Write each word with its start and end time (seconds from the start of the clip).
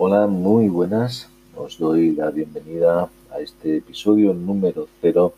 Hola, 0.00 0.28
muy 0.28 0.68
buenas. 0.68 1.28
Os 1.56 1.76
doy 1.76 2.12
la 2.12 2.30
bienvenida 2.30 3.10
a 3.32 3.40
este 3.40 3.78
episodio 3.78 4.32
número 4.32 4.86
cero 5.00 5.34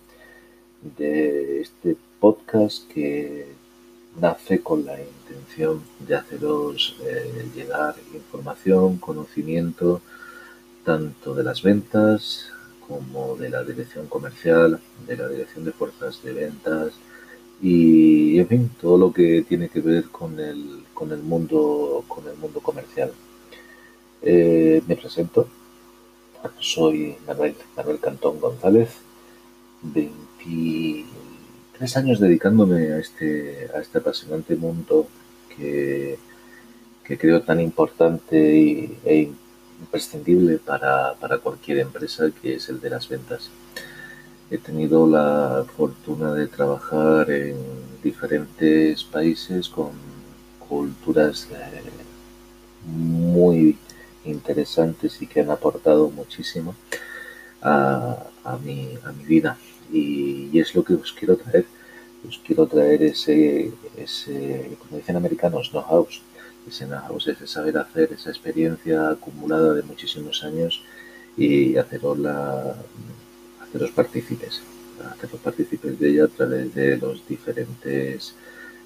de 0.99 1.63
este 1.63 1.97
podcast 2.21 2.87
que 2.93 3.47
nace 4.21 4.61
con 4.61 4.85
la 4.85 4.99
intención 5.01 5.81
de 6.07 6.15
haceros 6.15 6.95
eh, 7.07 7.49
llegar 7.57 7.95
información, 8.13 8.99
conocimiento, 8.99 10.03
tanto 10.85 11.35
de 11.35 11.43
las 11.43 11.63
ventas 11.63 12.53
como 12.87 13.37
de 13.37 13.49
la 13.49 13.65
dirección 13.65 14.09
comercial, 14.09 14.79
de 15.07 15.17
la 15.17 15.27
dirección 15.29 15.65
de 15.65 15.73
fuerzas 15.73 16.23
de 16.23 16.35
ventas 16.35 16.93
y, 17.63 18.39
en 18.39 18.47
fin, 18.47 18.71
todo 18.79 18.99
lo 18.99 19.11
que 19.11 19.43
tiene 19.49 19.71
que 19.71 19.81
ver 19.81 20.11
con 20.11 20.39
el, 20.39 20.85
con 20.93 21.13
el, 21.13 21.23
mundo, 21.23 22.05
con 22.07 22.29
el 22.29 22.37
mundo 22.37 22.61
comercial. 22.61 23.11
Eh, 24.23 24.83
me 24.87 24.97
presento, 24.97 25.49
soy 26.59 27.17
Manuel, 27.27 27.55
Manuel 27.77 27.99
Cantón 28.01 28.39
González, 28.39 28.91
23 29.83 31.97
años 31.97 32.21
dedicándome 32.21 32.93
a 32.93 32.99
este, 32.99 33.71
a 33.75 33.81
este 33.81 33.99
apasionante 33.99 34.57
mundo 34.57 35.09
que, 35.57 36.19
que 37.05 37.19
creo 37.19 37.43
tan 37.43 37.61
importante 37.61 38.57
y, 38.57 38.99
e 39.05 39.31
imprescindible 39.81 40.59
para, 40.59 41.15
para 41.15 41.39
cualquier 41.39 41.79
empresa, 41.79 42.31
que 42.43 42.57
es 42.57 42.69
el 42.69 42.81
de 42.81 42.91
las 42.91 43.09
ventas. 43.09 43.51
He 44.51 44.59
tenido 44.59 45.09
la 45.09 45.65
fortuna 45.77 46.35
de 46.35 46.49
trabajar 46.49 47.31
en 47.31 47.57
diferentes 48.03 49.05
países 49.05 49.69
con 49.69 49.93
culturas 50.69 51.49
eh, 51.53 51.83
muy 52.87 53.77
interesantes 54.25 55.21
y 55.23 55.27
que 55.27 55.41
han 55.41 55.51
aportado 55.51 56.11
muchísimo 56.11 56.75
a, 57.63 58.59
mi, 58.65 58.99
vida. 59.27 59.59
Y, 59.93 60.51
y, 60.53 60.61
es 60.61 60.75
lo 60.75 60.85
que 60.85 60.95
os 60.95 61.13
quiero 61.13 61.37
traer. 61.37 61.67
Os 62.29 62.39
quiero 62.45 62.67
traer 62.67 63.03
ese, 63.03 63.73
ese 63.97 64.77
como 64.79 64.99
dicen 64.99 65.17
americanos, 65.17 65.71
know-how, 65.71 66.07
ese 66.69 66.87
know-how, 66.87 67.17
ese 67.17 67.47
saber 67.47 67.79
hacer, 67.79 68.13
esa 68.13 68.31
experiencia 68.31 69.11
acumulada 69.11 69.73
de 69.75 69.83
muchísimos 69.83 70.45
años 70.45 70.83
y 71.37 71.77
haceros, 71.77 72.19
la, 72.19 72.77
haceros 73.63 73.91
partícipes, 73.93 74.61
haceros 75.11 75.41
partícipes 75.41 75.99
de 75.99 76.11
ella 76.11 76.25
a 76.25 76.29
través 76.29 76.75
de 76.75 76.99
los 76.99 77.27
diferentes 77.27 78.35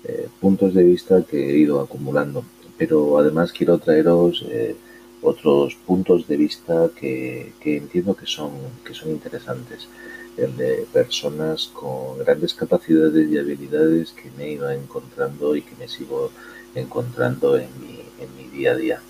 eh, 0.05 0.29
puntos 0.41 0.75
de 0.75 0.85
vista 0.85 1.23
que 1.23 1.51
he 1.51 1.59
ido 1.59 1.81
acumulando. 1.81 2.45
Pero 2.79 3.19
además 3.19 3.53
quiero 3.53 3.79
traeros 3.79 4.45
eh, 4.49 4.77
otros 5.25 5.75
puntos 5.75 6.29
de 6.29 6.37
vista 6.37 6.91
que, 6.95 7.53
que, 7.61 7.79
entiendo 7.79 8.15
que 8.15 8.27
son, 8.27 8.53
que 8.85 8.95
son 8.95 9.11
interesantes. 9.11 9.89
El 10.37 10.57
de 10.57 10.87
personas 10.93 11.71
con 11.73 12.19
grandes 12.19 12.55
capacidades 12.55 13.31
y 13.31 13.39
habilidades 13.39 14.13
que 14.13 14.31
me 14.37 14.51
ido 14.51 14.71
encontrando 14.71 15.57
y 15.57 15.63
que 15.63 15.77
me 15.77 15.89
sigo 15.89 16.31
encontrando 16.75 17.57
en 17.57 17.69
mi, 17.81 18.01
en 18.21 18.37
mi 18.37 18.57
día 18.57 18.73
a 18.73 18.77
día. 18.77 19.01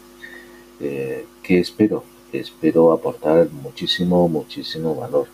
Eh, 0.80 1.26
¿Qué 1.42 1.60
espero? 1.60 2.04
Espero 2.32 2.92
aportar 2.92 3.50
muchísimo, 3.50 4.28
muchísimo 4.28 4.94
valor. 4.94 5.28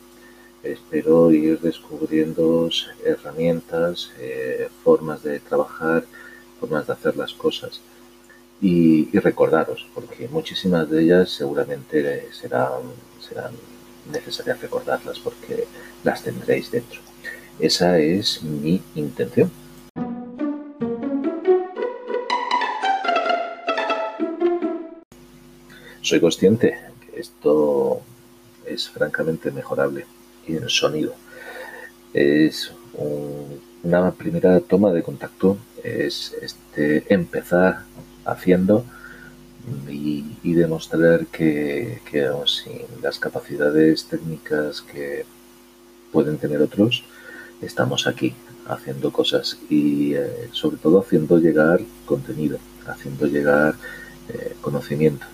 Espero 0.63 1.31
ir 1.31 1.59
descubriendo 1.61 2.69
herramientas, 3.05 4.13
eh, 4.19 4.69
formas 4.85 5.23
de 5.23 5.41
trabajar, 5.41 6.05
formas 6.61 6.87
de 6.87 6.93
hacer 6.93 7.17
las 7.17 7.33
cosas. 7.33 7.81
Y, 8.63 9.19
recordaros, 9.19 9.87
porque 9.95 10.29
muchísimas 10.29 10.89
de 10.91 11.03
ellas 11.03 11.31
seguramente 11.31 12.29
serán, 12.33 12.83
serán 13.19 13.53
necesarias 14.13 14.61
recordarlas 14.61 15.19
porque 15.19 15.65
las 16.05 16.23
tendréis 16.23 16.71
dentro. 16.71 17.01
Esa 17.59 17.99
es 17.99 18.43
mi 18.43 18.83
intención. 18.95 19.51
Soy 26.03 26.21
consciente 26.21 26.79
que 27.01 27.21
esto 27.21 28.01
es 28.67 28.89
francamente 28.89 29.51
mejorable 29.51 30.07
y 30.47 30.57
el 30.57 30.69
sonido 30.69 31.15
es 32.13 32.73
un, 32.95 33.61
una 33.83 34.11
primera 34.11 34.61
toma 34.61 34.93
de 34.93 35.03
contacto 35.03 35.57
es 35.83 36.35
este 36.41 37.13
empezar 37.13 37.85
haciendo 38.25 38.85
y, 39.89 40.25
demostrar 40.55 41.27
que, 41.27 42.01
sin 42.47 43.03
las 43.03 43.19
capacidades 43.19 44.07
técnicas 44.07 44.83
que 44.83 45.25
pueden 46.13 46.39
tener 46.39 46.61
otros 46.61 47.05
estamos 47.63 48.07
aquí 48.07 48.35
haciendo 48.67 49.13
cosas 49.13 49.59
y 49.69 50.15
eh, 50.15 50.49
sobre 50.53 50.77
todo 50.77 51.01
haciendo 51.01 51.39
llegar 51.39 51.81
contenido 52.05 52.59
haciendo 52.87 53.27
llegar 53.27 53.75
eh, 54.29 54.55
conocimiento 54.61 55.27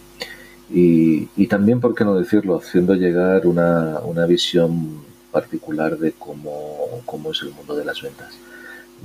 y, 0.71 1.29
y, 1.37 1.47
también, 1.47 1.81
por 1.81 1.95
qué 1.95 2.05
no 2.05 2.17
decirlo, 2.17 2.57
haciendo 2.57 2.95
llegar 2.95 3.47
una, 3.47 4.01
una 4.01 4.27
visión 4.27 5.05
particular 5.31 5.97
de 5.99 6.13
cómo, 6.13 7.03
cómo, 7.05 7.31
es 7.31 7.43
el 7.43 7.53
mundo 7.53 7.77
de 7.77 7.85
las 7.85 8.03
ventas. 8.03 8.35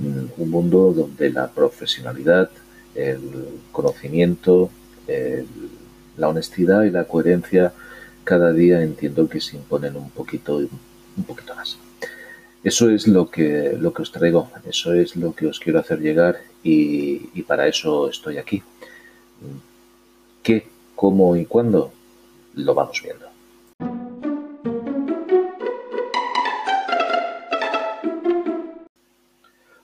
Un 0.00 0.50
mundo 0.50 0.92
donde 0.92 1.30
la 1.30 1.48
profesionalidad, 1.48 2.50
el 2.94 3.48
conocimiento, 3.72 4.70
la 6.16 6.28
honestidad 6.28 6.84
y 6.84 6.90
la 6.90 7.04
coherencia 7.04 7.72
cada 8.24 8.52
día 8.52 8.82
entiendo 8.82 9.28
que 9.28 9.40
se 9.40 9.56
imponen 9.56 9.96
un 9.96 10.10
poquito, 10.10 10.56
un 10.56 11.24
poquito 11.26 11.54
más. 11.54 11.78
Eso 12.62 12.90
es 12.90 13.08
lo 13.08 13.28
que, 13.28 13.76
lo 13.78 13.92
que 13.92 14.02
os 14.02 14.12
traigo, 14.12 14.48
eso 14.64 14.94
es 14.94 15.16
lo 15.16 15.34
que 15.34 15.46
os 15.46 15.58
quiero 15.58 15.80
hacer 15.80 15.98
llegar 16.00 16.38
y, 16.62 17.30
y 17.34 17.42
para 17.42 17.66
eso 17.66 18.08
estoy 18.08 18.38
aquí. 18.38 18.62
¿Qué 20.42 20.66
cómo 21.02 21.34
y 21.34 21.46
cuándo, 21.46 21.92
lo 22.54 22.74
vamos 22.74 23.02
viendo. 23.02 23.26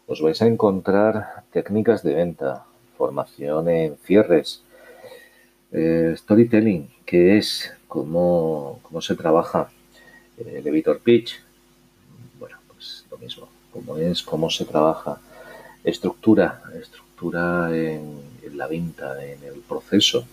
Os 0.06 0.22
vais 0.22 0.40
a 0.40 0.46
encontrar 0.46 1.42
técnicas 1.50 2.04
de 2.04 2.14
venta, 2.14 2.67
formación 3.08 3.70
en 3.70 3.96
cierres, 4.04 4.62
eh, 5.72 6.14
storytelling, 6.14 6.90
que 7.06 7.38
es 7.38 7.72
cómo, 7.86 8.80
cómo 8.82 9.00
se 9.00 9.14
trabaja, 9.14 9.70
eh, 10.36 10.58
elevator 10.58 10.98
pitch, 11.00 11.40
bueno, 12.38 12.58
pues 12.68 13.06
lo 13.10 13.16
mismo, 13.16 13.48
cómo 13.72 13.96
es, 13.96 14.22
cómo 14.22 14.50
se 14.50 14.66
trabaja, 14.66 15.20
estructura, 15.82 16.62
estructura 16.78 17.74
en, 17.74 18.20
la 18.52 18.66
venta, 18.66 19.24
en 19.24 19.42
el 19.44 19.60
proceso, 19.66 20.26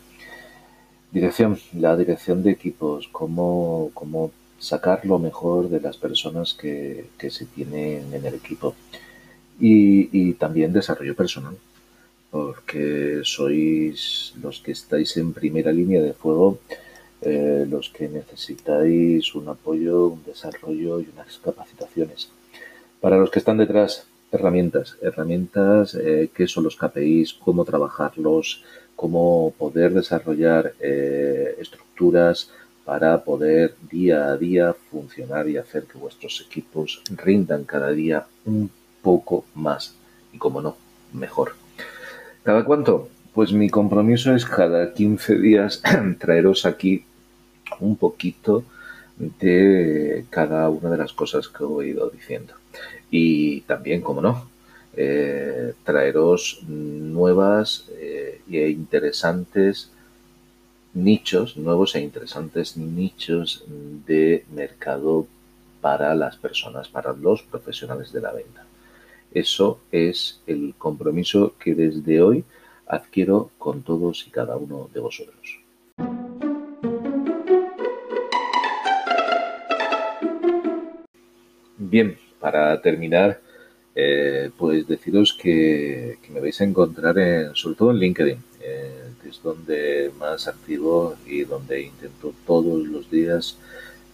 Dirección, 1.12 1.58
la 1.72 1.96
dirección 1.96 2.44
de 2.44 2.52
equipos, 2.52 3.08
cómo, 3.10 3.90
cómo 3.94 4.32
sacar 4.60 5.06
lo 5.06 5.18
mejor 5.18 5.70
de 5.70 5.80
las 5.80 5.96
personas 5.96 6.54
que, 6.54 7.06
que 7.18 7.30
se 7.30 7.46
tienen 7.46 8.14
en 8.14 8.26
el 8.26 8.34
equipo. 8.34 8.76
Y, 9.58 10.34
también 10.34 10.74
desarrollo 10.74 11.16
personal, 11.16 11.56
porque 12.36 13.22
sois 13.24 14.34
los 14.44 14.60
que 14.60 14.74
estáis 14.74 15.16
en 15.16 15.32
primera 15.32 15.72
línea 15.72 16.02
de 16.02 16.12
fuego, 16.12 16.60
eh, 17.22 17.66
los 17.66 17.88
que 17.88 18.10
necesitáis 18.10 19.34
un 19.36 19.48
apoyo, 19.48 20.08
un 20.08 20.22
desarrollo 20.26 21.00
y 21.00 21.08
unas 21.14 21.38
capacitaciones. 21.38 22.30
Para 23.00 23.18
los 23.18 23.32
que 23.32 23.40
están 23.40 23.58
detrás, 23.58 24.06
herramientas, 24.34 24.98
herramientas, 25.02 25.96
eh, 25.96 26.30
qué 26.36 26.46
son 26.46 26.66
los 26.66 26.76
KPIs, 26.76 27.36
cómo 27.36 27.64
trabajarlos, 27.64 28.66
cómo 28.98 29.54
poder 29.58 29.94
desarrollar 29.94 30.74
eh, 30.82 31.56
estructuras 31.58 32.52
para 32.84 33.24
poder 33.24 33.76
día 33.90 34.28
a 34.28 34.36
día 34.36 34.76
funcionar 34.92 35.48
y 35.48 35.56
hacer 35.56 35.86
que 35.86 35.98
vuestros 35.98 36.46
equipos 36.46 37.02
rindan 37.16 37.64
cada 37.64 37.92
día 37.92 38.28
un 38.44 38.70
poco 39.02 39.46
más 39.56 39.96
y, 40.34 40.38
como 40.38 40.62
no, 40.62 40.76
mejor. 41.14 41.65
¿Cada 42.46 42.64
cuánto? 42.64 43.10
Pues 43.34 43.52
mi 43.54 43.72
compromiso 43.72 44.36
es 44.36 44.46
cada 44.46 44.94
15 44.94 45.40
días 45.40 45.82
traeros 46.20 46.68
aquí 46.68 47.04
un 47.80 47.96
poquito 47.96 48.64
de 49.18 50.26
cada 50.30 50.70
una 50.70 50.92
de 50.92 50.98
las 50.98 51.12
cosas 51.12 51.48
que 51.48 51.64
he 51.64 51.88
ido 51.88 52.08
diciendo. 52.12 52.54
Y 53.10 53.62
también, 53.62 54.02
como 54.02 54.22
no, 54.22 54.48
eh, 54.96 55.74
traeros 55.84 56.60
nuevas 56.68 57.90
eh, 57.98 58.42
e 58.52 58.70
interesantes 58.70 59.90
nichos, 60.94 61.58
nuevos 61.58 61.96
e 61.96 62.02
interesantes 62.02 62.78
nichos 62.78 63.66
de 64.06 64.46
mercado 64.54 65.26
para 65.82 66.14
las 66.14 66.36
personas, 66.38 66.90
para 66.90 67.12
los 67.12 67.42
profesionales 67.42 68.14
de 68.14 68.22
la 68.22 68.34
venta. 68.34 68.66
Eso 69.36 69.82
es 69.92 70.40
el 70.48 70.76
compromiso 70.78 71.56
que 71.60 71.76
desde 71.76 72.22
hoy 72.22 72.46
adquiero 72.88 73.52
con 73.58 73.84
todos 73.84 74.26
y 74.26 74.30
cada 74.32 74.56
uno 74.56 74.90
de 74.94 75.02
vosotros. 75.02 75.60
Bien, 81.78 82.18
para 82.40 82.82
terminar, 82.82 83.42
eh, 83.94 84.52
pues 84.58 84.88
deciros 84.88 85.38
que, 85.38 86.18
me 86.30 86.40
vais 86.40 86.62
a 86.62 86.64
encontrar 86.64 87.18
sobre 87.56 87.76
todo 87.76 87.92
en 87.92 87.98
LinkedIn, 87.98 88.38
eh, 88.62 89.12
que 89.22 89.30
es 89.30 89.44
donde 89.44 90.12
más 90.18 90.48
activo 90.48 91.18
y 91.26 91.44
donde 91.44 91.82
intento 91.82 92.34
todos 92.48 92.88
los 92.88 93.12
días 93.12 93.58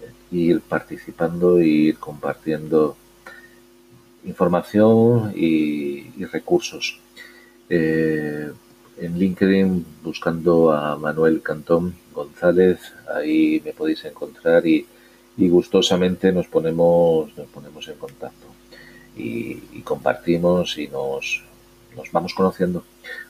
eh, 0.01 0.35
ir 0.35 0.61
participando 0.61 1.59
e 1.59 1.67
ir 1.67 1.99
compartiendo 1.99 2.97
información 4.25 5.33
y, 5.35 6.23
recursos. 6.25 6.99
en 7.69 8.53
LinkedIn 9.17 9.85
buscando 10.03 10.71
a 10.71 10.95
Manuel 10.97 11.41
Cantón 11.41 11.95
González, 12.13 12.79
ahí 13.13 13.61
me 13.65 13.73
podéis 13.73 14.05
encontrar 14.05 14.67
y, 14.67 14.85
y 15.37 15.49
gustosamente 15.49 16.31
nos 16.31 16.47
ponemos, 16.47 17.35
nos 17.35 17.47
ponemos 17.47 17.87
en 17.87 17.95
contacto 17.95 18.47
y, 19.15 19.81
compartimos 19.81 20.77
y 20.77 20.87
nos, 20.87 21.43
nos, 21.95 22.11
vamos 22.11 22.33
conociendo, 22.33 22.83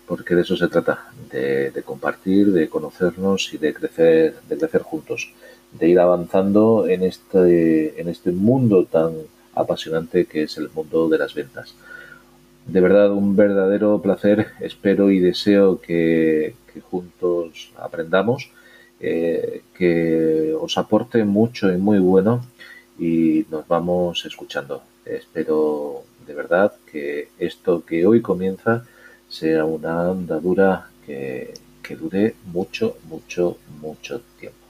porque 0.06 0.36
de 0.36 0.42
eso 0.42 0.56
se 0.56 0.68
trata, 0.68 1.12
de, 1.32 1.82
compartir, 1.86 2.52
de 2.52 2.70
conocernos 2.70 3.54
y 3.54 3.58
de 3.58 3.74
crecer, 3.74 4.36
de 4.48 4.58
crecer 4.58 4.82
juntos, 4.82 5.32
de 5.72 5.88
ir 5.88 6.00
avanzando 6.00 6.88
en 6.88 7.04
este, 7.04 8.00
en 8.00 8.10
este 8.10 8.32
mundo 8.32 8.86
tan 8.86 9.14
apasionante 9.56 10.25
que 10.25 10.44
es 10.44 10.57
el 10.57 10.69
mundo 10.69 11.09
de 11.09 11.18
las 11.18 11.33
ventas. 11.33 11.74
De 12.65 12.80
verdad, 12.80 13.12
un 13.12 13.36
verdadero 13.36 14.01
placer. 14.01 14.48
Espero 14.59 15.12
y 15.12 15.19
deseo 15.19 15.81
que, 15.81 16.56
juntos 16.89 17.71
aprendamos, 17.77 18.50
eh, 19.00 19.63
que 19.77 20.53
os 20.59 20.77
aporte 20.77 21.24
mucho 21.25 21.71
y 21.71 21.77
muy 21.77 22.00
bueno 22.00 22.45
y 23.00 23.45
nos 23.50 23.68
vamos 23.68 24.25
escuchando. 24.25 24.83
Espero 25.06 26.03
de 26.25 26.33
verdad 26.33 26.74
que 26.89 27.30
esto 27.39 27.83
que 27.86 28.06
hoy 28.06 28.21
comienza 28.21 28.86
sea 29.27 29.65
una 29.65 30.09
andadura 30.12 30.89
que, 31.06 31.53
que 31.81 31.95
dure 31.95 32.36
mucho, 32.53 32.98
mucho, 33.09 33.57
mucho 33.81 34.21
tiempo. 34.39 34.61